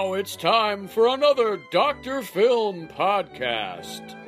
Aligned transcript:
Now 0.00 0.14
it's 0.14 0.34
time 0.34 0.88
for 0.88 1.08
another 1.08 1.60
Dr. 1.70 2.22
Film 2.22 2.88
podcast. 2.88 4.19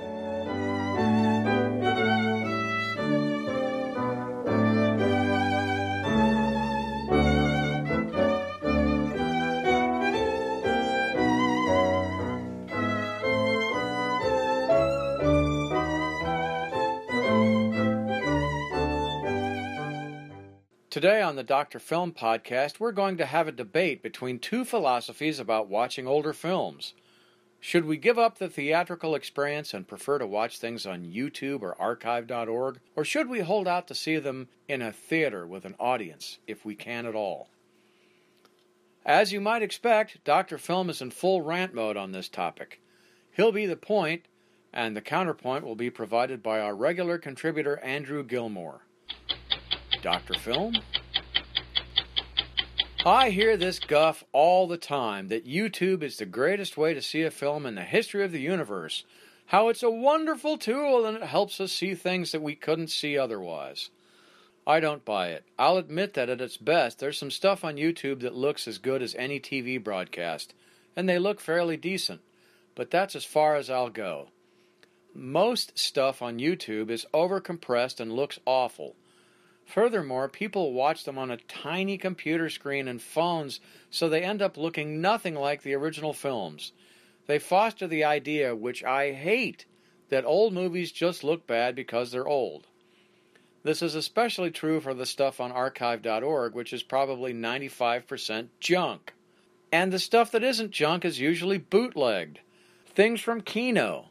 Today 20.93 21.23
on 21.23 21.37
the 21.37 21.43
Dr. 21.43 21.79
Film 21.79 22.13
podcast, 22.13 22.79
we're 22.79 22.93
going 22.93 23.17
to 23.17 23.25
have 23.25 23.49
a 23.49 23.51
debate 23.51 24.03
between 24.03 24.39
two 24.39 24.63
philosophies 24.63 25.39
about 25.39 25.71
watching 25.71 26.07
older 26.07 26.35
films. 26.35 26.93
Should 27.61 27.87
we 27.87 27.97
give 27.97 28.19
up 28.19 28.37
the 28.37 28.51
theatrical 28.51 29.15
experience 29.15 29.73
and 29.73 29.89
prefer 29.89 30.19
to 30.19 30.27
watch 30.27 30.59
things 30.59 30.85
on 30.85 31.07
YouTube 31.07 31.63
or 31.63 31.81
archive.org, 31.81 32.81
or 32.95 33.05
should 33.07 33.31
we 33.31 33.41
hold 33.41 33.67
out 33.67 33.89
to 33.89 33.95
see 33.95 34.19
them 34.19 34.49
in 34.69 34.83
a 34.83 34.93
theater 34.93 35.47
with 35.47 35.65
an 35.65 35.77
audience, 35.81 36.37
if 36.47 36.63
we 36.63 36.75
can 36.75 37.07
at 37.07 37.15
all? 37.15 37.49
As 39.07 39.33
you 39.33 39.41
might 39.41 39.63
expect, 39.63 40.23
Dr. 40.25 40.59
Film 40.59 40.91
is 40.91 41.01
in 41.01 41.11
full 41.11 41.41
rant 41.41 41.73
mode 41.73 41.97
on 41.97 42.13
this 42.13 42.29
topic. 42.29 42.83
He'll 43.31 43.51
be 43.51 43.65
the 43.65 43.77
point, 43.77 44.27
and 44.75 44.95
the 44.95 45.01
counterpoint 45.01 45.65
will 45.65 45.75
be 45.75 45.89
provided 45.89 46.43
by 46.43 46.61
our 46.61 46.75
regular 46.75 47.17
contributor, 47.17 47.79
Andrew 47.79 48.23
Gilmore. 48.23 48.83
Dr. 50.03 50.35
Film? 50.35 50.75
I 53.07 53.31
hear 53.31 53.57
this 53.57 53.79
guff 53.79 54.25
all 54.33 54.67
the 54.67 54.77
time 54.77 55.29
that 55.29 55.47
YouTube 55.47 56.03
is 56.03 56.17
the 56.17 56.27
greatest 56.27 56.77
way 56.77 56.93
to 56.93 57.01
see 57.01 57.23
a 57.23 57.31
film 57.31 57.67
in 57.67 57.77
the 57.77 57.83
history 57.83 58.25
of 58.25 58.33
the 58.33 58.41
universe. 58.41 59.05
How 59.47 59.69
it's 59.69 59.83
a 59.83 59.91
wonderful 59.91 60.59
tool 60.59 61.07
and 61.07 61.17
it 61.17 61.23
helps 61.25 61.61
us 61.61 61.73
see 61.73 61.95
things 61.95 62.33
that 62.33 62.43
we 62.43 62.55
couldn't 62.55 62.89
see 62.89 63.17
otherwise. 63.17 63.91
I 64.67 64.81
don't 64.81 65.05
buy 65.05 65.29
it. 65.29 65.45
I'll 65.59 65.77
admit 65.77 66.15
that 66.15 66.29
at 66.29 66.41
its 66.41 66.57
best, 66.57 66.99
there's 66.99 67.19
some 67.19 67.31
stuff 67.31 67.65
on 67.65 67.77
YouTube 67.77 68.21
that 68.21 68.35
looks 68.35 68.69
as 68.69 68.79
good 68.79 69.03
as 69.03 69.15
any 69.17 69.41
TV 69.41 69.83
broadcast, 69.83 70.55
and 70.95 71.09
they 71.09 71.19
look 71.19 71.41
fairly 71.41 71.77
decent, 71.77 72.21
but 72.75 72.91
that's 72.91 73.17
as 73.17 73.25
far 73.25 73.57
as 73.57 73.69
I'll 73.69 73.91
go. 73.91 74.29
Most 75.15 75.77
stuff 75.77 76.23
on 76.23 76.39
YouTube 76.39 76.91
is 76.91 77.07
overcompressed 77.13 77.99
and 77.99 78.13
looks 78.13 78.39
awful. 78.47 78.95
Furthermore, 79.67 80.29
people 80.29 80.73
watch 80.73 81.05
them 81.05 81.19
on 81.19 81.31
a 81.31 81.37
tiny 81.37 81.97
computer 81.97 82.51
screen 82.51 82.89
and 82.89 83.01
phones, 83.01 83.61
so 83.91 84.09
they 84.09 84.23
end 84.23 84.43
up 84.43 84.57
looking 84.57 85.01
nothing 85.01 85.35
like 85.35 85.63
the 85.63 85.75
original 85.75 86.13
films. 86.13 86.73
They 87.27 87.39
foster 87.39 87.87
the 87.87 88.05
idea, 88.05 88.55
which 88.55 88.85
I 88.85 89.13
hate, 89.13 89.65
that 90.09 90.25
old 90.25 90.53
movies 90.53 90.93
just 90.93 91.25
look 91.25 91.47
bad 91.47 91.75
because 91.75 92.11
they're 92.11 92.29
old. 92.29 92.67
This 93.63 93.81
is 93.81 93.95
especially 93.95 94.51
true 94.51 94.81
for 94.81 94.93
the 94.93 95.07
stuff 95.07 95.41
on 95.41 95.53
archive.org, 95.53 96.55
which 96.55 96.73
is 96.73 96.83
probably 96.83 97.33
95% 97.33 98.49
junk. 98.61 99.15
And 99.71 99.93
the 99.93 99.99
stuff 99.99 100.33
that 100.33 100.43
isn't 100.43 100.73
junk 100.73 101.05
is 101.05 101.21
usually 101.21 101.59
bootlegged. 101.59 102.41
Things 102.87 103.21
from 103.21 103.41
Kino. 103.41 104.11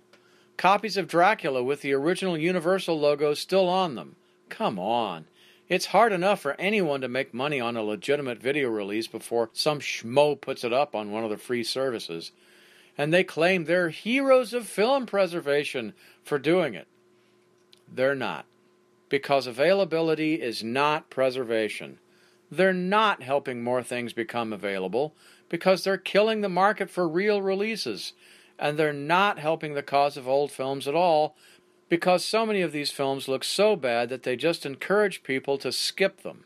Copies 0.57 0.97
of 0.97 1.07
Dracula 1.07 1.61
with 1.61 1.81
the 1.81 1.93
original 1.93 2.37
Universal 2.37 2.99
logo 2.99 3.33
still 3.33 3.67
on 3.67 3.95
them. 3.95 4.15
Come 4.49 4.79
on. 4.79 5.25
It's 5.71 5.85
hard 5.85 6.11
enough 6.11 6.41
for 6.41 6.59
anyone 6.59 6.99
to 6.99 7.07
make 7.07 7.33
money 7.33 7.61
on 7.61 7.77
a 7.77 7.81
legitimate 7.81 8.39
video 8.39 8.67
release 8.67 9.07
before 9.07 9.51
some 9.53 9.79
schmo 9.79 10.39
puts 10.39 10.65
it 10.65 10.73
up 10.73 10.93
on 10.93 11.11
one 11.11 11.23
of 11.23 11.29
the 11.29 11.37
free 11.37 11.63
services. 11.63 12.33
And 12.97 13.13
they 13.13 13.23
claim 13.23 13.63
they're 13.63 13.87
heroes 13.87 14.51
of 14.51 14.67
film 14.67 15.05
preservation 15.05 15.93
for 16.25 16.37
doing 16.37 16.73
it. 16.73 16.89
They're 17.89 18.15
not. 18.15 18.47
Because 19.07 19.47
availability 19.47 20.41
is 20.41 20.61
not 20.61 21.09
preservation. 21.09 21.99
They're 22.51 22.73
not 22.73 23.23
helping 23.23 23.63
more 23.63 23.81
things 23.81 24.11
become 24.11 24.51
available 24.51 25.13
because 25.47 25.85
they're 25.85 25.95
killing 25.95 26.41
the 26.41 26.49
market 26.49 26.89
for 26.89 27.07
real 27.07 27.41
releases. 27.41 28.11
And 28.59 28.77
they're 28.77 28.91
not 28.91 29.39
helping 29.39 29.73
the 29.73 29.83
cause 29.83 30.17
of 30.17 30.27
old 30.27 30.51
films 30.51 30.85
at 30.85 30.95
all 30.95 31.37
because 31.91 32.23
so 32.23 32.45
many 32.45 32.61
of 32.61 32.71
these 32.71 32.89
films 32.89 33.27
look 33.27 33.43
so 33.43 33.75
bad 33.75 34.07
that 34.07 34.23
they 34.23 34.37
just 34.37 34.65
encourage 34.65 35.23
people 35.23 35.57
to 35.57 35.73
skip 35.73 36.23
them. 36.23 36.45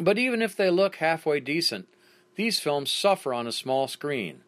But 0.00 0.18
even 0.18 0.42
if 0.42 0.56
they 0.56 0.68
look 0.68 0.96
halfway 0.96 1.38
decent, 1.38 1.86
these 2.34 2.58
films 2.58 2.90
suffer 2.90 3.32
on 3.32 3.46
a 3.46 3.52
small 3.52 3.86
screen. 3.86 4.40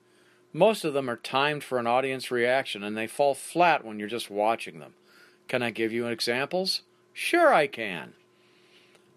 Most 0.53 0.85
of 0.85 0.95
them 0.95 1.09
are 1.09 1.17
timed 1.17 1.63
for 1.63 1.79
an 1.79 1.87
audience 1.87 2.33
reaction 2.33 2.83
and 2.83 2.97
they 2.97 3.07
fall 3.07 3.35
flat 3.35 3.85
when 3.85 4.01
you're 4.01 4.09
just 4.09 4.29
watching 4.29 4.81
them. 4.81 4.95
Can 5.47 5.63
I 5.63 5.71
give 5.71 5.93
you 5.93 6.09
examples? 6.09 6.83
Sure, 7.13 7.55
I 7.55 7.69
can. 7.69 8.15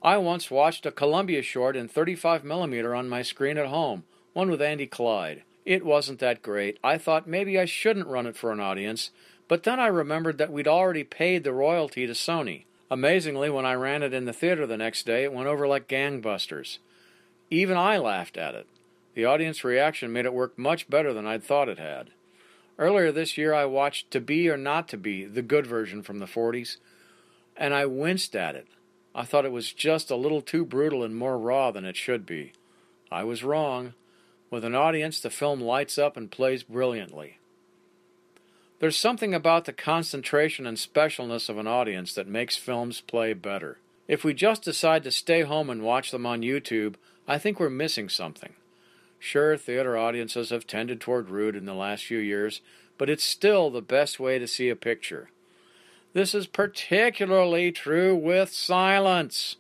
I 0.04 0.18
once 0.18 0.52
watched 0.52 0.86
a 0.86 0.92
Columbia 0.92 1.42
short 1.42 1.76
in 1.76 1.90
35mm 1.90 2.96
on 2.96 3.10
my 3.10 3.24
screen 3.24 3.58
at 3.58 3.66
home, 3.66 4.04
one 4.34 4.52
with 4.52 4.62
Andy 4.62 4.86
Clyde. 4.86 5.42
It 5.66 5.86
wasn't 5.86 6.20
that 6.20 6.44
great. 6.44 6.78
I 6.84 7.00
thought 7.00 7.26
maybe 7.26 7.58
I 7.58 7.66
shouldn't 7.66 8.08
run 8.08 8.28
it 8.28 8.36
for 8.36 8.52
an 8.52 8.60
audience, 8.60 9.10
but 9.48 9.64
then 9.64 9.80
I 9.80 9.88
remembered 9.88 10.38
that 10.38 10.52
we'd 10.52 10.68
already 10.68 11.04
paid 11.04 11.44
the 11.44 11.54
royalty 11.54 12.08
to 12.08 12.14
Sony. 12.14 12.66
Amazingly, 12.90 13.50
when 13.50 13.66
I 13.66 13.74
ran 13.74 14.04
it 14.04 14.14
in 14.14 14.26
the 14.26 14.34
theater 14.34 14.68
the 14.68 14.78
next 14.78 15.06
day, 15.06 15.24
it 15.24 15.34
went 15.34 15.48
over 15.48 15.68
like 15.68 15.88
gangbusters. 15.88 16.78
Even 17.50 17.78
I 17.78 17.98
laughed 17.98 18.38
at 18.38 18.56
it. 18.56 18.68
The 19.16 19.26
audience 19.26 19.64
reaction 19.64 20.12
made 20.12 20.26
it 20.26 20.34
work 20.34 20.58
much 20.58 20.90
better 20.90 21.14
than 21.14 21.28
I'd 21.28 21.44
thought 21.44 21.70
it 21.70 21.80
had. 21.80 22.12
Earlier 22.80 23.12
this 23.12 23.38
year, 23.38 23.54
I 23.54 23.66
watched 23.66 24.10
To 24.12 24.20
Be 24.20 24.50
or 24.50 24.58
Not 24.58 24.88
to 24.90 24.98
Be, 24.98 25.26
the 25.26 25.44
good 25.44 25.68
version 25.68 26.02
from 26.02 26.20
the 26.20 26.26
40s, 26.26 26.78
and 27.56 27.74
I 27.74 27.86
winced 27.86 28.36
at 28.36 28.56
it. 28.56 28.68
I 29.14 29.24
thought 29.24 29.46
it 29.46 29.52
was 29.52 29.72
just 29.72 30.10
a 30.10 30.16
little 30.16 30.42
too 30.42 30.66
brutal 30.66 31.04
and 31.04 31.16
more 31.16 31.38
raw 31.38 31.70
than 31.70 31.86
it 31.86 31.96
should 31.96 32.26
be. 32.26 32.54
I 33.12 33.24
was 33.24 33.44
wrong. 33.44 33.94
With 34.50 34.66
an 34.66 34.74
audience, 34.74 35.20
the 35.20 35.30
film 35.30 35.62
lights 35.62 36.00
up 36.00 36.18
and 36.18 36.32
plays 36.32 36.64
brilliantly. 36.64 37.38
There's 38.80 38.98
something 38.98 39.34
about 39.34 39.66
the 39.66 39.74
concentration 39.74 40.68
and 40.68 40.78
specialness 40.78 41.48
of 41.48 41.58
an 41.58 41.68
audience 41.68 42.14
that 42.14 42.28
makes 42.28 42.58
films 42.58 43.02
play 43.02 43.34
better. 43.34 43.80
If 44.08 44.24
we 44.24 44.34
just 44.34 44.64
decide 44.64 45.04
to 45.04 45.12
stay 45.12 45.44
home 45.44 45.70
and 45.70 45.82
watch 45.82 46.12
them 46.12 46.26
on 46.26 46.42
YouTube, 46.42 46.96
I 47.28 47.38
think 47.38 47.60
we're 47.60 47.70
missing 47.70 48.10
something. 48.10 48.54
Sure, 49.20 49.56
theater 49.56 49.98
audiences 49.98 50.50
have 50.50 50.68
tended 50.68 51.00
toward 51.00 51.30
rude 51.30 51.56
in 51.56 51.66
the 51.66 51.74
last 51.74 52.04
few 52.04 52.18
years, 52.18 52.60
but 52.98 53.10
it's 53.10 53.24
still 53.24 53.70
the 53.70 53.82
best 53.82 54.20
way 54.20 54.38
to 54.38 54.48
see 54.48 54.68
a 54.68 54.76
picture. 54.76 55.30
This 56.12 56.36
is 56.36 56.46
particularly 56.46 57.72
true 57.72 58.16
with 58.16 58.50
silents. 58.50 59.56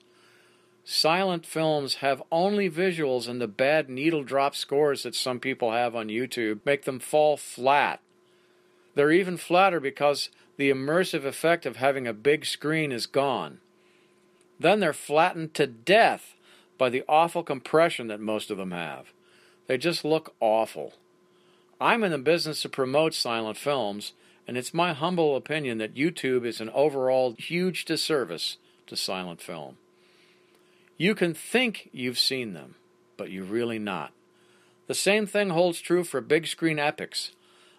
Silent 0.83 1.45
films 1.45 1.95
have 1.95 2.21
only 2.29 2.69
visuals, 2.69 3.29
and 3.29 3.39
the 3.39 3.47
bad 3.47 3.89
needle 3.89 4.23
drop 4.23 4.53
scores 4.53 5.03
that 5.03 5.15
some 5.15 5.39
people 5.39 5.71
have 5.71 5.95
on 5.95 6.09
YouTube 6.09 6.59
make 6.65 6.83
them 6.83 6.99
fall 6.99 7.37
flat. 7.37 8.01
They're 8.95 9.11
even 9.11 9.37
flatter 9.37 9.79
because 9.79 10.29
the 10.57 10.69
immersive 10.69 11.25
effect 11.25 11.65
of 11.65 11.77
having 11.77 12.07
a 12.07 12.13
big 12.13 12.45
screen 12.45 12.91
is 12.91 13.05
gone. 13.05 13.59
Then 14.59 14.79
they're 14.79 14.93
flattened 14.93 15.53
to 15.55 15.67
death 15.67 16.35
by 16.77 16.89
the 16.89 17.03
awful 17.07 17.43
compression 17.43 18.07
that 18.07 18.19
most 18.19 18.51
of 18.51 18.57
them 18.57 18.71
have. 18.71 19.07
They 19.67 19.77
just 19.77 20.05
look 20.05 20.35
awful. 20.39 20.93
I'm 21.81 22.03
in 22.03 22.11
the 22.11 22.17
business 22.17 22.61
to 22.61 22.69
promote 22.69 23.13
silent 23.13 23.57
films, 23.57 24.13
and 24.47 24.57
it's 24.57 24.73
my 24.73 24.93
humble 24.93 25.35
opinion 25.35 25.79
that 25.79 25.95
YouTube 25.95 26.45
is 26.45 26.61
an 26.61 26.69
overall 26.69 27.35
huge 27.37 27.85
disservice 27.85 28.57
to 28.87 28.95
silent 28.95 29.41
film. 29.41 29.77
You 30.97 31.15
can 31.15 31.33
think 31.33 31.89
you've 31.91 32.19
seen 32.19 32.53
them, 32.53 32.75
but 33.17 33.29
you've 33.29 33.51
really 33.51 33.79
not. 33.79 34.11
The 34.87 34.93
same 34.93 35.25
thing 35.25 35.49
holds 35.49 35.79
true 35.79 36.03
for 36.03 36.21
big 36.21 36.45
screen 36.45 36.77
epics. 36.77 37.31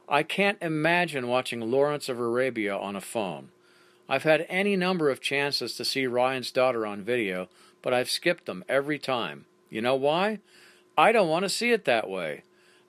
I 0.08 0.22
can't 0.22 0.58
imagine 0.60 1.28
watching 1.28 1.60
Lawrence 1.60 2.08
of 2.08 2.18
Arabia 2.18 2.76
on 2.76 2.94
a 2.94 3.00
phone. 3.00 3.48
I've 4.08 4.24
had 4.24 4.46
any 4.50 4.76
number 4.76 5.08
of 5.08 5.20
chances 5.20 5.74
to 5.76 5.84
see 5.84 6.06
Ryan's 6.06 6.50
daughter 6.50 6.86
on 6.86 7.02
video, 7.02 7.48
but 7.80 7.94
I've 7.94 8.10
skipped 8.10 8.46
them 8.46 8.64
every 8.68 8.98
time. 8.98 9.46
You 9.70 9.80
know 9.80 9.94
why? 9.94 10.40
I 10.96 11.10
don't 11.10 11.28
want 11.28 11.44
to 11.44 11.48
see 11.48 11.70
it 11.70 11.86
that 11.86 12.08
way. 12.08 12.42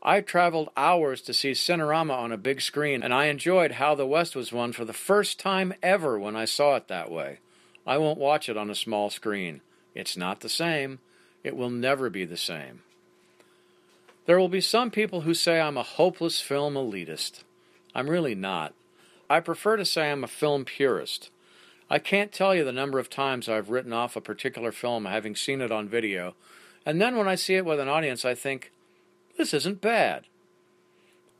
I 0.03 0.21
traveled 0.21 0.69
hours 0.77 1.21
to 1.21 1.33
see 1.33 1.51
Cinerama 1.53 2.15
on 2.15 2.31
a 2.31 2.37
big 2.37 2.61
screen, 2.61 3.01
and 3.01 3.13
I 3.13 3.25
enjoyed 3.25 3.73
How 3.73 3.95
the 3.95 4.05
West 4.05 4.35
Was 4.35 4.51
Won 4.51 4.73
for 4.73 4.85
the 4.85 4.93
first 4.93 5.39
time 5.39 5.73
ever 5.81 6.19
when 6.19 6.35
I 6.35 6.45
saw 6.45 6.75
it 6.75 6.87
that 6.89 7.09
way. 7.09 7.39
I 7.87 7.97
won't 7.97 8.19
watch 8.19 8.49
it 8.49 8.57
on 8.57 8.69
a 8.69 8.75
small 8.75 9.09
screen. 9.09 9.61
It's 9.95 10.17
not 10.17 10.41
the 10.41 10.49
same. 10.49 10.99
It 11.43 11.55
will 11.55 11.69
never 11.69 12.09
be 12.09 12.25
the 12.25 12.37
same. 12.37 12.81
There 14.25 14.39
will 14.39 14.49
be 14.49 14.61
some 14.61 14.89
people 14.89 15.21
who 15.21 15.33
say 15.33 15.59
I'm 15.59 15.77
a 15.77 15.83
hopeless 15.83 16.41
film 16.41 16.73
elitist. 16.73 17.43
I'm 17.93 18.09
really 18.09 18.35
not. 18.35 18.73
I 19.29 19.39
prefer 19.39 19.77
to 19.77 19.85
say 19.85 20.11
I'm 20.11 20.23
a 20.23 20.27
film 20.27 20.65
purist. 20.65 21.29
I 21.89 21.99
can't 21.99 22.31
tell 22.31 22.55
you 22.55 22.63
the 22.63 22.71
number 22.71 22.97
of 22.97 23.09
times 23.09 23.47
I've 23.47 23.69
written 23.69 23.93
off 23.93 24.15
a 24.15 24.21
particular 24.21 24.71
film 24.71 25.05
having 25.05 25.35
seen 25.35 25.61
it 25.61 25.71
on 25.71 25.87
video, 25.87 26.33
and 26.85 26.99
then 26.99 27.15
when 27.15 27.27
I 27.27 27.35
see 27.35 27.55
it 27.55 27.65
with 27.65 27.79
an 27.79 27.87
audience, 27.87 28.25
I 28.25 28.33
think, 28.33 28.71
This 29.37 29.53
isn't 29.53 29.81
bad. 29.81 30.25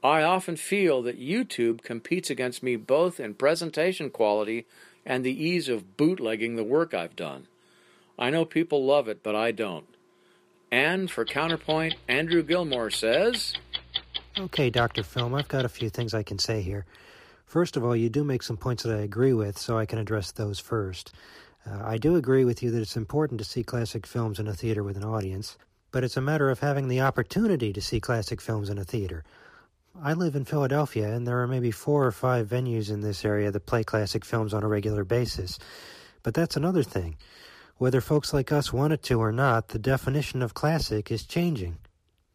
I 0.03 0.21
often 0.21 0.55
feel 0.55 1.01
that 1.01 1.19
YouTube 1.19 1.81
competes 1.81 2.29
against 2.29 2.61
me 2.61 2.75
both 2.75 3.19
in 3.19 3.33
presentation 3.33 4.11
quality 4.11 4.67
and 5.03 5.23
the 5.23 5.43
ease 5.43 5.67
of 5.69 5.97
bootlegging 5.97 6.55
the 6.55 6.63
work 6.63 6.93
I've 6.93 7.15
done. 7.15 7.47
I 8.19 8.29
know 8.29 8.45
people 8.45 8.85
love 8.85 9.07
it, 9.07 9.23
but 9.23 9.35
I 9.35 9.51
don't. 9.51 9.87
And 10.71 11.09
for 11.09 11.25
counterpoint, 11.25 11.95
Andrew 12.07 12.44
Gilmore 12.44 12.89
says 12.89 13.53
Okay, 14.38 14.69
Dr. 14.69 15.03
Film, 15.03 15.33
I've 15.33 15.47
got 15.47 15.63
a 15.63 15.69
few 15.69 15.89
things 15.89 16.13
I 16.13 16.23
can 16.23 16.39
say 16.39 16.62
here. 16.62 16.85
First 17.45 17.77
of 17.77 17.85
all, 17.85 17.95
you 17.95 18.09
do 18.09 18.23
make 18.23 18.44
some 18.44 18.57
points 18.57 18.83
that 18.83 18.94
I 18.94 19.01
agree 19.01 19.31
with, 19.31 19.57
so 19.57 19.77
I 19.77 19.85
can 19.85 19.97
address 19.97 20.31
those 20.31 20.59
first. 20.59 21.13
Uh, 21.65 21.81
I 21.83 21.97
do 21.97 22.15
agree 22.15 22.44
with 22.44 22.62
you 22.62 22.69
that 22.71 22.81
it's 22.81 22.97
important 22.97 23.39
to 23.39 23.45
see 23.45 23.63
classic 23.63 24.06
films 24.06 24.39
in 24.39 24.47
a 24.47 24.53
theater 24.53 24.83
with 24.83 24.97
an 24.97 25.06
audience, 25.06 25.57
but 25.91 26.03
it's 26.03 26.17
a 26.17 26.21
matter 26.21 26.50
of 26.50 26.59
having 26.59 26.89
the 26.89 27.00
opportunity 27.00 27.71
to 27.71 27.81
see 27.81 28.01
classic 28.01 28.41
films 28.41 28.69
in 28.69 28.77
a 28.77 28.83
theater. 28.83 29.23
I 30.03 30.11
live 30.11 30.35
in 30.35 30.44
Philadelphia, 30.44 31.13
and 31.13 31.25
there 31.25 31.41
are 31.41 31.47
maybe 31.47 31.71
four 31.71 32.06
or 32.06 32.11
five 32.11 32.47
venues 32.47 32.91
in 32.91 33.00
this 33.00 33.23
area 33.23 33.51
that 33.51 33.65
play 33.65 33.85
classic 33.85 34.25
films 34.25 34.53
on 34.53 34.63
a 34.63 34.68
regular 34.68 35.06
basis. 35.06 35.57
But 36.21 36.33
that's 36.33 36.57
another 36.57 36.83
thing. 36.83 37.15
Whether 37.77 38.00
folks 38.00 38.33
like 38.33 38.54
us 38.54 38.72
want 38.72 38.94
it 38.94 39.04
to 39.04 39.19
or 39.19 39.33
not, 39.33 39.68
the 39.68 39.80
definition 39.80 40.42
of 40.42 40.54
classic 40.54 41.12
is 41.12 41.25
changing. 41.25 41.77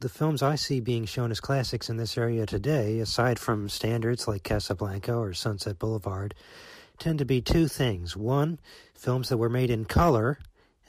The 0.01 0.11
films 0.11 0.43
I 0.43 0.55
see 0.55 0.81
being 0.81 1.07
shown 1.07 1.31
as 1.31 1.41
classics 1.41 1.89
in 1.89 1.97
this 1.97 2.19
area 2.19 2.45
today, 2.45 2.99
aside 2.99 3.39
from 3.39 3.71
standards 3.71 4.29
like 4.29 4.43
Casablanca 4.43 5.15
or 5.15 5.33
Sunset 5.33 5.79
Boulevard, 5.79 6.35
tend 6.99 7.21
to 7.21 7.25
be 7.25 7.41
two 7.41 7.69
things. 7.69 8.15
One, 8.15 8.59
films 8.95 9.31
that 9.31 9.39
were 9.39 9.49
made 9.49 9.71
in 9.71 9.87
color, 9.87 10.39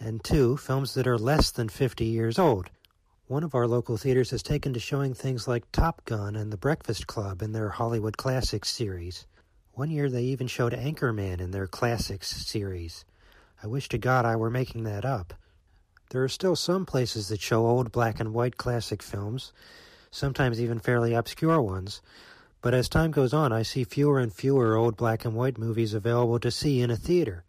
and 0.02 0.22
two, 0.22 0.58
films 0.58 0.96
that 0.96 1.08
are 1.08 1.18
less 1.18 1.52
than 1.52 1.70
50 1.70 2.04
years 2.04 2.38
old. 2.38 2.70
One 3.28 3.46
of 3.46 3.56
our 3.56 3.68
local 3.68 3.96
theaters 3.96 4.32
has 4.32 4.44
taken 4.44 4.74
to 4.74 4.82
showing 4.82 5.14
things 5.14 5.48
like 5.48 5.72
Top 5.72 6.04
Gun 6.04 6.36
and 6.36 6.52
The 6.52 6.58
Breakfast 6.58 7.08
Club 7.08 7.42
in 7.42 7.54
their 7.54 7.70
Hollywood 7.70 8.18
Classics 8.18 8.68
series. 8.68 9.26
One 9.72 9.90
year 9.90 10.10
they 10.10 10.24
even 10.24 10.48
showed 10.48 10.74
Anchorman 10.74 11.40
in 11.40 11.52
their 11.52 11.68
Classics 11.68 12.30
series. 12.30 13.06
I 13.64 13.68
wish 13.68 13.90
to 13.90 13.98
God 13.98 14.26
I 14.26 14.36
were 14.36 14.50
making 14.50 14.84
that 14.84 15.06
up. 15.06 15.34
There 16.10 16.24
are 16.24 16.30
still 16.30 16.56
some 16.56 16.86
places 16.86 17.30
that 17.30 17.40
show 17.40 17.66
old 17.66 17.92
black 17.92 18.20
and 18.20 18.34
white 18.34 18.58
classic 18.58 19.02
films, 19.02 19.54
sometimes 20.10 20.60
even 20.60 20.80
fairly 20.80 21.14
obscure 21.14 21.62
ones, 21.62 22.02
but 22.62 22.76
as 22.76 22.88
time 22.88 23.10
goes 23.10 23.34
on, 23.34 23.52
I 23.52 23.64
see 23.64 23.84
fewer 23.84 24.20
and 24.20 24.32
fewer 24.32 24.76
old 24.76 24.96
black 24.96 25.26
and 25.26 25.34
white 25.34 25.58
movies 25.58 25.96
available 25.96 26.40
to 26.40 26.52
see 26.52 26.82
in 26.82 26.92
a 26.92 26.96
theater. 26.96 27.44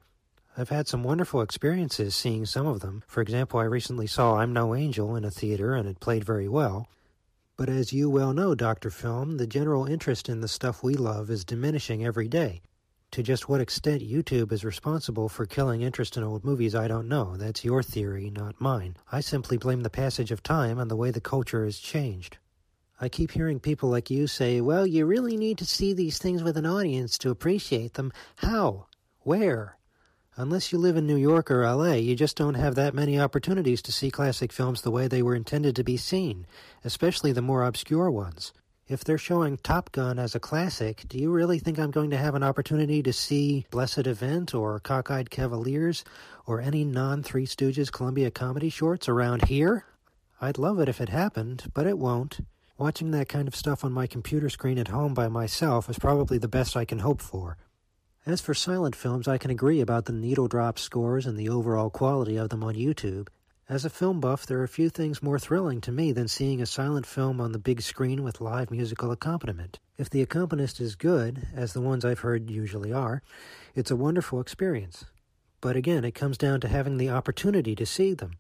I've 0.57 0.71
had 0.71 0.89
some 0.89 1.03
wonderful 1.03 1.43
experiences 1.43 2.15
seeing 2.15 2.47
some 2.47 2.67
of 2.67 2.81
them. 2.81 3.03
For 3.07 3.21
example, 3.21 3.61
I 3.61 3.65
recently 3.65 4.07
saw 4.07 4.37
I'm 4.37 4.53
No 4.53 4.75
Angel 4.75 5.15
in 5.17 5.25
a 5.25 5.31
theater 5.31 5.75
and 5.75 5.87
it 5.89 6.01
played 6.01 6.25
very 6.25 6.49
well. 6.49 6.89
But 7.57 7.69
as 7.69 7.93
you 7.93 8.09
well 8.09 8.33
know, 8.33 8.55
Dr. 8.55 8.91
Film, 8.91 9.37
the 9.37 9.47
general 9.47 9.87
interest 9.87 10.29
in 10.29 10.41
the 10.41 10.49
stuff 10.49 10.83
we 10.83 10.95
love 10.95 11.31
is 11.31 11.45
diminishing 11.45 12.05
every 12.05 12.29
day. 12.29 12.63
To 13.13 13.23
just 13.23 13.47
what 13.47 13.61
extent 13.61 14.01
YouTube 14.01 14.53
is 14.53 14.65
responsible 14.65 15.29
for 15.29 15.45
killing 15.45 15.83
interest 15.83 16.17
in 16.17 16.25
old 16.25 16.47
movies, 16.47 16.75
I 16.75 16.89
don't 16.89 17.09
know. 17.09 17.37
That's 17.37 17.63
your 17.63 17.83
theory, 17.83 18.31
not 18.31 18.59
mine. 18.59 18.97
I 19.13 19.21
simply 19.21 19.59
blame 19.59 19.83
the 19.83 19.91
passage 19.91 20.31
of 20.31 20.43
time 20.43 20.79
and 20.79 20.91
the 20.91 20.97
way 20.97 21.11
the 21.11 21.21
culture 21.21 21.67
has 21.67 21.79
changed. 21.79 22.39
I 22.99 23.11
keep 23.11 23.33
hearing 23.33 23.61
people 23.61 23.91
like 23.91 24.09
you 24.09 24.27
say, 24.27 24.63
well, 24.63 24.87
you 24.87 25.05
really 25.05 25.37
need 25.37 25.59
to 25.59 25.67
see 25.67 25.93
these 25.93 26.17
things 26.17 26.43
with 26.43 26.57
an 26.57 26.65
audience 26.65 27.19
to 27.19 27.29
appreciate 27.31 27.95
them. 27.95 28.13
How? 28.37 28.87
Where? 29.21 29.77
Unless 30.37 30.73
you 30.73 30.79
live 30.79 30.97
in 30.97 31.07
New 31.07 31.17
York 31.17 31.51
or 31.51 31.71
LA, 31.71 31.97
you 31.97 32.17
just 32.17 32.39
don't 32.39 32.55
have 32.55 32.77
that 32.77 32.95
many 32.95 33.21
opportunities 33.21 33.83
to 33.83 33.93
see 33.93 34.11
classic 34.11 34.55
films 34.55 34.81
the 34.81 34.91
way 34.91 35.07
they 35.07 35.21
were 35.21 35.35
intended 35.35 35.77
to 35.77 35.85
be 35.85 35.99
seen, 35.99 36.47
especially 36.83 37.33
the 37.33 37.43
more 37.43 37.63
obscure 37.63 38.11
ones. 38.11 38.55
If 38.89 39.05
they're 39.05 39.17
showing 39.17 39.59
Top 39.59 39.93
Gun 39.93 40.19
as 40.19 40.35
a 40.35 40.41
classic, 40.41 41.05
do 41.07 41.17
you 41.17 41.31
really 41.31 41.61
think 41.61 41.79
I'm 41.79 41.93
going 41.93 42.11
to 42.11 42.17
have 42.17 42.35
an 42.35 42.43
opportunity 42.43 43.01
to 43.05 43.13
see 43.13 43.65
Blessed 43.71 44.09
Event 44.09 44.55
or 44.55 44.81
Cockeyed 44.81 45.31
Cavaliers 45.31 46.05
or 46.47 46.61
any 46.61 46.85
non 46.85 47.23
Three 47.23 47.47
Stooges 47.47 47.93
Columbia 47.93 48.33
comedy 48.33 48.71
shorts 48.71 49.09
around 49.09 49.45
here? 49.45 49.85
I'd 50.41 50.59
love 50.59 50.81
it 50.81 50.89
if 50.89 51.01
it 51.01 51.11
happened, 51.11 51.71
but 51.73 51.87
it 51.87 51.97
won't. 51.97 52.41
Watching 52.77 53.13
that 53.13 53.29
kind 53.29 53.47
of 53.47 53.55
stuff 53.55 53.85
on 53.85 53.93
my 53.93 54.09
computer 54.09 54.49
screen 54.49 54.79
at 54.79 54.89
home 54.89 55.15
by 55.15 55.29
myself 55.29 55.89
is 55.89 56.01
probably 56.01 56.39
the 56.39 56.49
best 56.49 56.77
I 56.77 56.85
can 56.85 56.99
hope 56.99 57.23
for. 57.23 57.57
As 58.27 58.41
for 58.41 58.53
silent 58.53 58.97
films, 58.97 59.29
I 59.29 59.39
can 59.39 59.53
agree 59.53 59.81
about 59.81 60.07
the 60.07 60.13
needle 60.13 60.49
drop 60.49 60.81
scores 60.81 61.25
and 61.25 61.39
the 61.39 61.49
overall 61.49 61.89
quality 61.89 62.37
of 62.37 62.49
them 62.49 62.65
on 62.65 62.75
YouTube. 62.75 63.29
As 63.69 63.85
a 63.85 63.91
film 63.91 64.19
buff, 64.19 64.45
there 64.45 64.61
are 64.61 64.67
few 64.67 64.91
things 64.91 65.23
more 65.23 65.39
thrilling 65.39 65.81
to 65.83 65.93
me 65.93 66.11
than 66.11 66.27
seeing 66.27 66.61
a 66.61 66.67
silent 66.67 67.07
film 67.07 67.41
on 67.41 67.53
the 67.53 67.61
big 67.61 67.81
screen 67.81 68.25
with 68.25 68.41
live 68.41 68.73
musical 68.73 69.13
accompaniment. 69.13 69.79
If 69.97 70.11
the 70.11 70.21
accompanist 70.21 70.81
is 70.81 70.97
good, 70.97 71.47
as 71.55 71.73
the 71.73 71.81
ones 71.81 72.05
I've 72.05 72.21
heard 72.21 72.51
usually 72.51 72.93
are, 72.93 73.23
it's 73.77 73.91
a 73.91 73.97
wonderful 73.97 74.41
experience. 74.41 75.05
But 75.61 75.77
again, 75.77 76.05
it 76.05 76.15
comes 76.15 76.37
down 76.37 76.61
to 76.63 76.69
having 76.69 76.97
the 76.97 77.11
opportunity 77.11 77.77
to 77.77 77.87
see 77.87 78.15
them. 78.15 78.33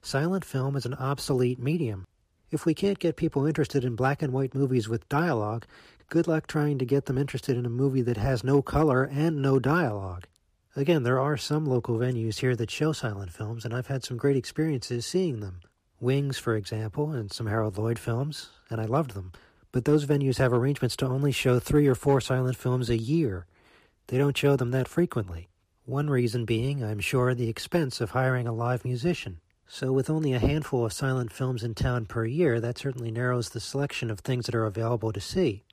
Silent 0.00 0.46
film 0.46 0.74
is 0.76 0.86
an 0.86 0.94
obsolete 0.94 1.58
medium. 1.58 2.06
If 2.50 2.64
we 2.64 2.72
can't 2.72 2.98
get 2.98 3.16
people 3.16 3.44
interested 3.44 3.84
in 3.84 3.96
black 3.96 4.22
and 4.22 4.32
white 4.32 4.54
movies 4.54 4.88
with 4.88 5.08
dialogue, 5.10 5.66
good 6.08 6.26
luck 6.26 6.46
trying 6.46 6.78
to 6.78 6.86
get 6.86 7.04
them 7.04 7.18
interested 7.18 7.56
in 7.58 7.66
a 7.66 7.70
movie 7.70 8.02
that 8.02 8.16
has 8.16 8.42
no 8.42 8.62
color 8.62 9.04
and 9.04 9.42
no 9.42 9.58
dialogue. 9.58 10.26
Again, 10.76 11.02
there 11.02 11.18
are 11.18 11.36
some 11.36 11.66
local 11.66 11.98
venues 11.98 12.38
here 12.38 12.54
that 12.54 12.70
show 12.70 12.92
silent 12.92 13.32
films, 13.32 13.64
and 13.64 13.74
I've 13.74 13.88
had 13.88 14.04
some 14.04 14.16
great 14.16 14.36
experiences 14.36 15.04
seeing 15.04 15.40
them. 15.40 15.62
Wings, 15.98 16.38
for 16.38 16.54
example, 16.54 17.10
and 17.10 17.32
some 17.32 17.48
Harold 17.48 17.76
Lloyd 17.76 17.98
films, 17.98 18.50
and 18.70 18.80
I 18.80 18.84
loved 18.84 19.10
them. 19.12 19.32
But 19.72 19.84
those 19.84 20.06
venues 20.06 20.38
have 20.38 20.52
arrangements 20.52 20.94
to 20.96 21.06
only 21.06 21.32
show 21.32 21.58
three 21.58 21.88
or 21.88 21.96
four 21.96 22.20
silent 22.20 22.56
films 22.56 22.88
a 22.88 22.96
year. 22.96 23.46
They 24.06 24.16
don't 24.16 24.36
show 24.36 24.54
them 24.54 24.70
that 24.70 24.86
frequently. 24.86 25.48
One 25.86 26.08
reason 26.08 26.44
being, 26.44 26.84
I'm 26.84 27.00
sure, 27.00 27.34
the 27.34 27.48
expense 27.48 28.00
of 28.00 28.10
hiring 28.10 28.46
a 28.46 28.52
live 28.52 28.84
musician. 28.84 29.40
So, 29.66 29.92
with 29.92 30.08
only 30.08 30.32
a 30.32 30.38
handful 30.38 30.84
of 30.84 30.92
silent 30.92 31.32
films 31.32 31.64
in 31.64 31.74
town 31.74 32.06
per 32.06 32.24
year, 32.24 32.60
that 32.60 32.78
certainly 32.78 33.10
narrows 33.10 33.50
the 33.50 33.60
selection 33.60 34.08
of 34.08 34.20
things 34.20 34.46
that 34.46 34.54
are 34.54 34.66
available 34.66 35.12
to 35.12 35.20
see. 35.20 35.64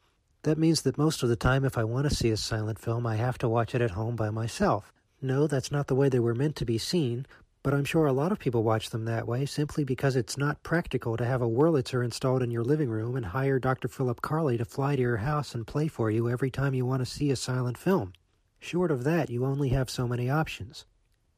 That 0.44 0.58
means 0.58 0.84
that 0.84 0.98
most 0.98 1.24
of 1.24 1.30
the 1.30 1.36
time, 1.36 1.66
if 1.66 1.78
I 1.78 1.84
want 1.84 2.08
to 2.08 2.16
see 2.16 2.30
a 2.30 2.38
silent 2.38 2.80
film, 2.80 3.06
I 3.06 3.16
have 3.16 3.38
to 3.40 3.50
watch 3.50 3.76
it 3.76 3.82
at 3.82 3.92
home 3.92 4.16
by 4.16 4.30
myself. 4.30 4.94
No, 5.22 5.48
that's 5.48 5.72
not 5.72 5.88
the 5.88 5.96
way 5.96 6.10
they 6.10 6.20
were 6.20 6.36
meant 6.36 6.56
to 6.58 6.66
be 6.66 6.78
seen, 6.78 7.26
but 7.64 7.74
I'm 7.74 7.86
sure 7.86 8.06
a 8.06 8.14
lot 8.14 8.32
of 8.32 8.40
people 8.40 8.64
watch 8.64 8.92
them 8.92 9.06
that 9.06 9.28
way 9.28 9.46
simply 9.46 9.84
because 9.84 10.16
it's 10.16 10.38
not 10.38 10.62
practical 10.62 11.18
to 11.18 11.26
have 11.26 11.42
a 11.42 11.50
Wurlitzer 11.50 12.06
installed 12.06 12.44
in 12.44 12.52
your 12.52 12.64
living 12.64 12.90
room 12.90 13.16
and 13.16 13.26
hire 13.26 13.58
Dr. 13.58 13.88
Philip 13.88 14.22
Carli 14.22 14.58
to 14.58 14.66
fly 14.66 14.96
to 14.96 15.02
your 15.02 15.18
house 15.18 15.56
and 15.56 15.66
play 15.66 15.88
for 15.88 16.12
you 16.12 16.30
every 16.30 16.52
time 16.52 16.76
you 16.76 16.86
want 16.86 17.02
to 17.02 17.06
see 17.06 17.32
a 17.32 17.36
silent 17.36 17.78
film. 17.78 18.14
Short 18.60 18.92
of 18.92 19.04
that, 19.06 19.30
you 19.30 19.44
only 19.44 19.70
have 19.70 19.90
so 19.90 20.08
many 20.08 20.30
options. 20.30 20.86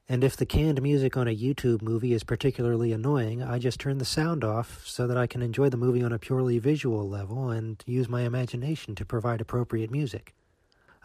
And 0.09 0.23
if 0.23 0.35
the 0.35 0.45
canned 0.45 0.81
music 0.81 1.15
on 1.15 1.27
a 1.27 1.35
YouTube 1.35 1.81
movie 1.81 2.13
is 2.13 2.23
particularly 2.23 2.91
annoying, 2.91 3.41
I 3.41 3.59
just 3.59 3.79
turn 3.79 3.99
the 3.99 4.05
sound 4.05 4.43
off 4.43 4.81
so 4.85 5.07
that 5.07 5.17
I 5.17 5.27
can 5.27 5.41
enjoy 5.41 5.69
the 5.69 5.77
movie 5.77 6.03
on 6.03 6.11
a 6.11 6.19
purely 6.19 6.59
visual 6.59 7.07
level 7.07 7.49
and 7.49 7.81
use 7.85 8.09
my 8.09 8.23
imagination 8.23 8.93
to 8.95 9.05
provide 9.05 9.39
appropriate 9.39 9.89
music. 9.89 10.33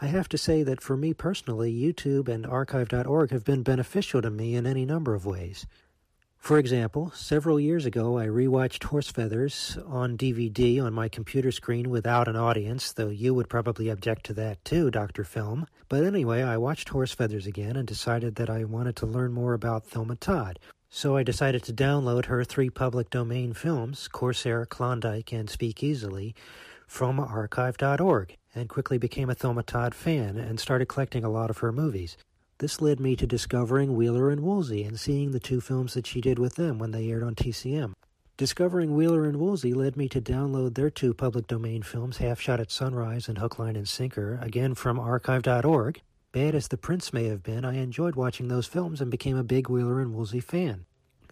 I 0.01 0.07
have 0.07 0.29
to 0.31 0.39
say 0.39 0.63
that 0.65 0.81
for 0.81 0.97
me 0.97 1.15
personally, 1.15 1.73
YouTube 1.73 2.29
and 2.29 2.47
Archive.org 2.47 3.31
have 3.31 3.45
been 3.45 3.63
beneficial 3.63 4.21
to 4.23 4.31
me 4.31 4.57
in 4.57 4.67
any 4.67 4.85
number 4.85 5.15
of 5.15 5.25
ways. 5.25 5.67
For 6.37 6.59
example, 6.59 7.11
several 7.15 7.59
years 7.59 7.87
ago 7.87 8.19
I 8.19 8.27
rewatched 8.27 8.85
Horse 8.85 9.11
Feathers 9.11 9.79
on 9.87 10.19
DVD 10.19 10.83
on 10.83 10.93
my 10.93 11.09
computer 11.09 11.51
screen 11.51 11.89
without 11.89 12.29
an 12.29 12.37
audience, 12.37 12.93
though 12.93 13.09
you 13.09 13.33
would 13.33 13.49
probably 13.49 13.89
object 13.89 14.27
to 14.27 14.35
that 14.35 14.63
too, 14.63 14.91
Dr. 14.91 15.25
Film. 15.25 15.67
But 15.89 16.05
anyway, 16.05 16.43
I 16.43 16.59
watched 16.59 16.91
Horse 16.91 17.15
Feathers 17.15 17.47
again 17.47 17.77
and 17.77 17.89
decided 17.89 18.35
that 18.35 18.51
I 18.51 18.65
wanted 18.65 18.95
to 18.97 19.07
learn 19.07 19.33
more 19.33 19.55
about 19.55 19.87
Thelma 19.87 20.17
Todd. 20.17 20.59
So 20.91 21.17
I 21.17 21.23
decided 21.23 21.63
to 21.63 21.73
download 21.73 22.27
her 22.27 22.45
three 22.45 22.69
public 22.69 23.09
domain 23.09 23.55
films, 23.55 24.07
Corsair, 24.09 24.67
Klondike, 24.67 25.33
and 25.33 25.49
Speak 25.49 25.83
Easily, 25.83 26.35
from 26.87 27.19
archive.org, 27.19 28.37
and 28.55 28.69
quickly 28.69 28.99
became 28.99 29.29
a 29.29 29.35
Thelma 29.35 29.63
Todd 29.63 29.95
fan 29.95 30.37
and 30.37 30.61
started 30.61 30.87
collecting 30.87 31.25
a 31.25 31.31
lot 31.31 31.51
of 31.51 31.59
her 31.59 31.73
movies. 31.73 32.17
This 32.59 32.81
led 32.81 33.01
me 33.01 33.17
to 33.17 33.27
discovering 33.27 33.97
Wheeler 33.97 34.31
and 34.31 34.41
Woolsey 34.41 34.85
and 34.85 34.99
seeing 34.99 35.33
the 35.33 35.41
two 35.41 35.61
films 35.61 35.95
that 35.95 36.07
she 36.07 36.21
did 36.21 36.39
with 36.39 36.55
them 36.55 36.79
when 36.79 36.93
they 36.93 37.11
aired 37.11 37.23
on 37.23 37.35
TCM. 37.35 37.95
Discovering 38.37 38.97
Wheeler 38.97 39.25
and 39.25 39.39
Woolsey 39.39 39.75
led 39.75 39.97
me 39.97 40.09
to 40.09 40.21
download 40.21 40.75
their 40.75 40.91
two 40.91 41.15
public 41.15 41.47
domain 41.47 41.83
films, 41.83 42.17
Half 42.17 42.41
Shot 42.41 42.61
at 42.61 42.71
Sunrise 42.71 43.29
and 43.29 43.39
Hook, 43.39 43.59
Line, 43.59 43.77
and 43.77 43.89
Sinker, 43.89 44.39
again 44.43 44.75
from 44.75 44.99
archive.org. 44.99 46.01
Bad 46.33 46.55
as 46.57 46.67
The 46.67 46.77
prints 46.77 47.13
may 47.13 47.27
have 47.27 47.45
been, 47.45 47.65
I 47.65 47.75
enjoyed 47.75 48.17
watching 48.17 48.49
those 48.49 48.67
films 48.67 49.01
and 49.01 49.09
became 49.09 49.37
a 49.37 49.45
big 49.45 49.69
Wheeler 49.69 50.01
and 50.01 50.13
Woolsey 50.13 50.41
fan. 50.41 50.85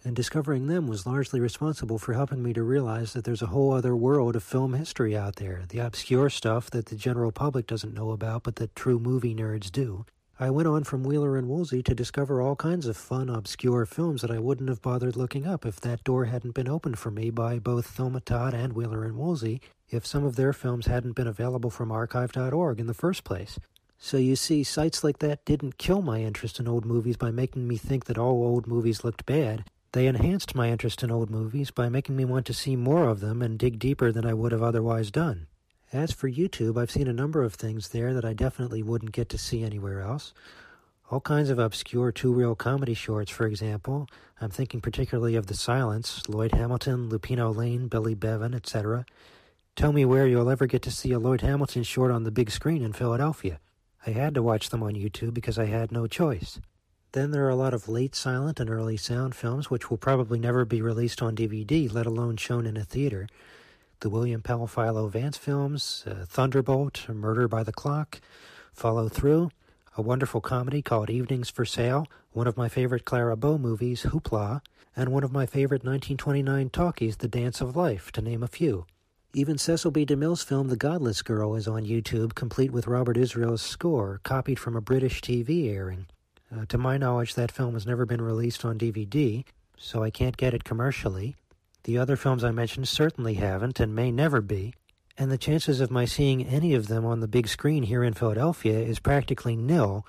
And 0.05 0.17
discovering 0.17 0.67
them 0.67 0.87
was 0.87 1.05
largely 1.05 1.39
responsible 1.39 1.97
for 1.97 2.13
helping 2.13 2.43
me 2.43 2.51
to 2.53 2.61
realize 2.61 3.13
that 3.13 3.23
there's 3.23 3.41
a 3.41 3.47
whole 3.47 3.71
other 3.71 3.95
world 3.95 4.35
of 4.35 4.43
film 4.43 4.73
history 4.73 5.15
out 5.15 5.37
there, 5.37 5.63
the 5.69 5.79
obscure 5.79 6.29
stuff 6.29 6.69
that 6.71 6.87
the 6.87 6.95
general 6.95 7.31
public 7.31 7.67
doesn't 7.67 7.93
know 7.93 8.11
about 8.11 8.43
but 8.43 8.57
that 8.57 8.75
true 8.75 8.99
movie 8.99 9.33
nerds 9.33 9.71
do. 9.71 10.05
I 10.37 10.49
went 10.49 10.67
on 10.67 10.83
from 10.83 11.05
Wheeler 11.05 11.37
and 11.37 11.47
Woolsey 11.47 11.81
to 11.83 11.95
discover 11.95 12.41
all 12.41 12.57
kinds 12.57 12.85
of 12.85 12.97
fun, 12.97 13.29
obscure 13.29 13.85
films 13.85 14.21
that 14.23 14.31
I 14.31 14.39
wouldn't 14.39 14.67
have 14.67 14.81
bothered 14.81 15.15
looking 15.15 15.47
up 15.47 15.65
if 15.65 15.79
that 15.81 16.03
door 16.03 16.25
hadn't 16.25 16.55
been 16.55 16.67
opened 16.67 16.99
for 16.99 17.11
me 17.11 17.29
by 17.29 17.57
both 17.59 17.85
Thelma 17.85 18.19
Todd 18.19 18.53
and 18.53 18.73
Wheeler 18.73 19.05
and 19.05 19.15
Woolsey, 19.15 19.61
if 19.89 20.05
some 20.05 20.25
of 20.25 20.35
their 20.35 20.51
films 20.51 20.87
hadn't 20.87 21.13
been 21.13 21.27
available 21.27 21.69
from 21.69 21.93
archive.org 21.93 22.79
in 22.79 22.87
the 22.87 22.93
first 22.93 23.23
place. 23.23 23.57
So 23.97 24.17
you 24.17 24.35
see, 24.35 24.65
sites 24.65 25.01
like 25.01 25.19
that 25.19 25.45
didn't 25.45 25.77
kill 25.77 26.01
my 26.01 26.19
interest 26.19 26.59
in 26.59 26.67
old 26.67 26.83
movies 26.83 27.15
by 27.15 27.31
making 27.31 27.69
me 27.69 27.77
think 27.77 28.05
that 28.05 28.17
all 28.17 28.43
old 28.43 28.67
movies 28.67 29.05
looked 29.05 29.25
bad. 29.25 29.63
They 29.93 30.07
enhanced 30.07 30.55
my 30.55 30.69
interest 30.69 31.03
in 31.03 31.11
old 31.11 31.29
movies 31.29 31.69
by 31.69 31.87
making 31.87 32.15
me 32.15 32.25
want 32.25 32.47
to 32.47 32.53
see 32.53 32.75
more 32.75 33.07
of 33.09 33.19
them 33.19 33.43
and 33.43 33.59
dig 33.59 33.77
deeper 33.77 34.11
than 34.11 34.25
I 34.25 34.33
would 34.33 34.51
have 34.51 34.63
otherwise 34.63 35.11
done. 35.11 35.45
As 35.91 36.11
for 36.11 36.27
YouTube, 36.27 36.81
I've 36.81 36.89
seen 36.89 37.07
a 37.07 37.13
number 37.13 37.43
of 37.43 37.53
things 37.53 37.89
there 37.89 38.11
that 38.15 38.25
I 38.25 38.33
definitely 38.33 38.81
wouldn't 38.81 39.11
get 39.11 39.29
to 39.29 39.37
see 39.37 39.63
anywhere 39.63 40.01
else. 40.01 40.33
All 41.11 41.21
kinds 41.21 41.51
of 41.51 41.59
obscure 41.59 42.11
two 42.11 42.33
reel 42.33 42.55
comedy 42.55 42.95
shorts, 42.95 43.29
for 43.29 43.45
example. 43.45 44.09
I'm 44.41 44.49
thinking 44.49 44.81
particularly 44.81 45.35
of 45.35 45.45
The 45.45 45.53
Silents, 45.53 46.27
Lloyd 46.27 46.53
Hamilton, 46.53 47.09
Lupino 47.11 47.55
Lane, 47.55 47.87
Billy 47.87 48.15
Bevan, 48.15 48.55
etc. 48.55 49.05
Tell 49.75 49.93
me 49.93 50.05
where 50.05 50.25
you'll 50.25 50.49
ever 50.49 50.65
get 50.65 50.81
to 50.83 50.91
see 50.91 51.11
a 51.11 51.19
Lloyd 51.19 51.41
Hamilton 51.41 51.83
short 51.83 52.09
on 52.09 52.23
the 52.23 52.31
big 52.31 52.49
screen 52.49 52.81
in 52.81 52.93
Philadelphia. 52.93 53.59
I 54.07 54.09
had 54.09 54.33
to 54.33 54.41
watch 54.41 54.71
them 54.71 54.81
on 54.81 54.95
YouTube 54.95 55.35
because 55.35 55.59
I 55.59 55.65
had 55.65 55.91
no 55.91 56.07
choice. 56.07 56.59
Then 57.13 57.29
there 57.29 57.45
are 57.45 57.49
a 57.49 57.55
lot 57.55 57.75
of 57.75 57.87
late 57.87 58.15
silent 58.15 58.59
and 58.59 58.71
early 58.71 58.97
sound 58.97 59.35
films 59.35 59.69
which 59.69 59.89
will 59.89 59.97
probably 59.97 60.39
never 60.39 60.65
be 60.65 60.81
released 60.81 61.21
on 61.21 61.35
DVD, 61.35 61.91
let 61.91 62.07
alone 62.07 62.37
shown 62.37 62.65
in 62.65 62.75
a 62.75 62.83
theater 62.83 63.27
the 63.99 64.09
William 64.09 64.41
Powell 64.41 64.67
Philo 64.67 65.07
Vance 65.07 65.37
films, 65.37 66.03
uh, 66.05 66.25
Thunderbolt, 66.27 67.07
Murder 67.07 67.47
by 67.47 67.63
the 67.63 67.71
Clock, 67.71 68.19
Follow 68.73 69.07
Through, 69.07 69.49
a 69.95 70.01
wonderful 70.01 70.41
comedy 70.41 70.81
called 70.81 71.09
Evenings 71.09 71.49
for 71.49 71.63
Sale, 71.63 72.07
one 72.31 72.47
of 72.47 72.57
my 72.57 72.67
favorite 72.67 73.05
Clara 73.05 73.37
Bow 73.37 73.57
movies, 73.57 74.03
Hoopla, 74.03 74.61
and 74.93 75.09
one 75.09 75.23
of 75.23 75.31
my 75.31 75.45
favorite 75.45 75.85
1929 75.85 76.69
talkies, 76.71 77.17
The 77.17 77.29
Dance 77.29 77.61
of 77.61 77.77
Life, 77.77 78.11
to 78.11 78.21
name 78.21 78.43
a 78.43 78.47
few. 78.47 78.85
Even 79.33 79.57
Cecil 79.57 79.91
B. 79.91 80.05
DeMille's 80.05 80.43
film 80.43 80.67
The 80.67 80.75
Godless 80.75 81.21
Girl 81.21 81.55
is 81.55 81.67
on 81.67 81.85
YouTube, 81.85 82.35
complete 82.35 82.71
with 82.71 82.87
Robert 82.87 83.15
Israel's 83.15 83.61
score, 83.61 84.19
copied 84.23 84.59
from 84.59 84.75
a 84.75 84.81
British 84.81 85.21
TV 85.21 85.73
airing. 85.73 86.07
Uh, 86.53 86.65
to 86.67 86.77
my 86.77 86.97
knowledge, 86.97 87.33
that 87.33 87.51
film 87.51 87.73
has 87.73 87.87
never 87.87 88.05
been 88.05 88.21
released 88.21 88.63
on 88.63 88.77
DVD, 88.77 89.43
so 89.77 90.03
I 90.03 90.11
can't 90.11 90.37
get 90.37 90.53
it 90.53 90.63
commercially. 90.63 91.35
The 91.83 91.97
other 91.97 92.15
films 92.15 92.43
I 92.43 92.51
mentioned 92.51 92.87
certainly 92.87 93.35
haven't 93.35 93.79
and 93.79 93.95
may 93.95 94.11
never 94.11 94.39
be, 94.39 94.73
and 95.17 95.31
the 95.31 95.37
chances 95.37 95.81
of 95.81 95.89
my 95.89 96.05
seeing 96.05 96.45
any 96.45 96.73
of 96.75 96.87
them 96.87 97.05
on 97.05 97.21
the 97.21 97.27
big 97.27 97.47
screen 97.47 97.83
here 97.83 98.03
in 98.03 98.13
Philadelphia 98.13 98.77
is 98.77 98.99
practically 98.99 99.55
nil, 99.55 100.05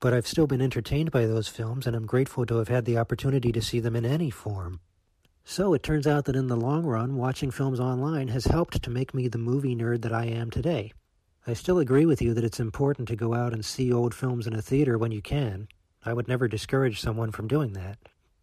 but 0.00 0.12
I've 0.12 0.26
still 0.26 0.46
been 0.46 0.60
entertained 0.60 1.10
by 1.10 1.26
those 1.26 1.48
films 1.48 1.86
and 1.86 1.94
I'm 1.96 2.06
grateful 2.06 2.46
to 2.46 2.56
have 2.56 2.68
had 2.68 2.84
the 2.84 2.98
opportunity 2.98 3.52
to 3.52 3.62
see 3.62 3.80
them 3.80 3.96
in 3.96 4.04
any 4.04 4.30
form. 4.30 4.80
So 5.44 5.74
it 5.74 5.82
turns 5.82 6.06
out 6.06 6.26
that 6.26 6.36
in 6.36 6.48
the 6.48 6.56
long 6.56 6.84
run, 6.84 7.16
watching 7.16 7.50
films 7.50 7.80
online 7.80 8.28
has 8.28 8.44
helped 8.44 8.82
to 8.82 8.90
make 8.90 9.14
me 9.14 9.28
the 9.28 9.38
movie 9.38 9.74
nerd 9.74 10.02
that 10.02 10.12
I 10.12 10.26
am 10.26 10.50
today. 10.50 10.92
I 11.48 11.54
still 11.54 11.78
agree 11.78 12.04
with 12.04 12.20
you 12.20 12.34
that 12.34 12.44
it's 12.44 12.60
important 12.60 13.08
to 13.08 13.16
go 13.16 13.32
out 13.32 13.54
and 13.54 13.64
see 13.64 13.90
old 13.90 14.14
films 14.14 14.46
in 14.46 14.54
a 14.54 14.60
theater 14.60 14.98
when 14.98 15.12
you 15.12 15.22
can. 15.22 15.68
I 16.04 16.12
would 16.12 16.28
never 16.28 16.46
discourage 16.46 17.00
someone 17.00 17.32
from 17.32 17.48
doing 17.48 17.72
that. 17.72 17.96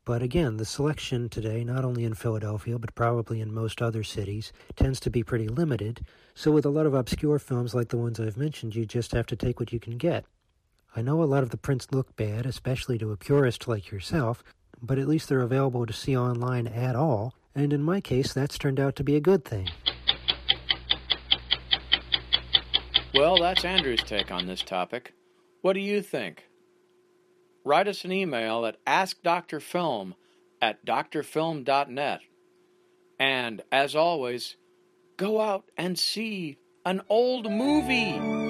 But 0.05 0.23
again, 0.23 0.57
the 0.57 0.65
selection 0.65 1.29
today, 1.29 1.63
not 1.63 1.85
only 1.85 2.03
in 2.03 2.15
Philadelphia, 2.15 2.79
but 2.79 2.95
probably 2.95 3.41
in 3.41 3.53
most 3.53 3.79
other 3.79 4.01
cities, 4.01 4.51
tends 4.75 4.99
to 5.01 5.11
be 5.11 5.21
pretty 5.21 5.47
limited. 5.47 6.03
So, 6.33 6.51
with 6.51 6.65
a 6.65 6.71
lot 6.71 6.87
of 6.87 6.95
obscure 6.95 7.37
films 7.37 7.75
like 7.75 7.89
the 7.89 7.97
ones 7.97 8.19
I've 8.19 8.37
mentioned, 8.37 8.75
you 8.75 8.87
just 8.87 9.11
have 9.11 9.27
to 9.27 9.35
take 9.35 9.59
what 9.59 9.71
you 9.71 9.79
can 9.79 9.99
get. 9.99 10.25
I 10.95 11.03
know 11.03 11.21
a 11.21 11.25
lot 11.25 11.43
of 11.43 11.51
the 11.51 11.57
prints 11.57 11.91
look 11.91 12.15
bad, 12.15 12.47
especially 12.47 12.97
to 12.97 13.11
a 13.11 13.17
purist 13.17 13.67
like 13.67 13.91
yourself, 13.91 14.43
but 14.81 14.97
at 14.97 15.07
least 15.07 15.29
they're 15.29 15.41
available 15.41 15.85
to 15.85 15.93
see 15.93 16.17
online 16.17 16.65
at 16.65 16.95
all, 16.95 17.35
and 17.53 17.71
in 17.71 17.83
my 17.83 18.01
case, 18.01 18.33
that's 18.33 18.57
turned 18.57 18.79
out 18.79 18.95
to 18.95 19.03
be 19.03 19.15
a 19.15 19.21
good 19.21 19.45
thing. 19.45 19.69
Well, 23.15 23.37
that's 23.37 23.65
Andrew's 23.65 24.03
take 24.03 24.29
on 24.31 24.45
this 24.45 24.61
topic. 24.61 25.13
What 25.61 25.73
do 25.73 25.79
you 25.79 26.01
think? 26.01 26.43
write 27.65 27.87
us 27.87 28.05
an 28.05 28.11
email 28.13 28.65
at 28.65 28.83
askdrfilm 28.85 30.13
at 30.61 30.85
drfilm.net. 30.85 32.21
And 33.19 33.63
as 33.71 33.95
always, 33.95 34.55
go 35.17 35.41
out 35.41 35.65
and 35.75 35.99
see 35.99 36.57
an 36.85 37.01
old 37.09 37.51
movie. 37.51 38.44